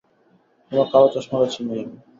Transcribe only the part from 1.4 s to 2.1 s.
চিনি আমি।